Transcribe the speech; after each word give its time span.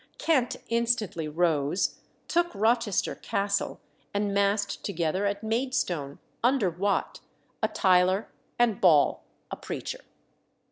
Kent 0.17 0.55
instantly 0.67 1.27
rose, 1.27 1.99
took 2.27 2.47
Rochester 2.55 3.13
Castle, 3.13 3.79
and 4.15 4.33
massed 4.33 4.83
together 4.83 5.27
at 5.27 5.43
Maidstone, 5.43 6.17
under 6.43 6.71
Wat, 6.71 7.19
a 7.61 7.67
tiler, 7.67 8.27
and 8.57 8.81
Ball, 8.81 9.23
a 9.51 9.55
preacher. 9.55 10.01